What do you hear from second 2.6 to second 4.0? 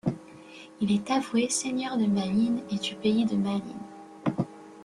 et du pays de Malines.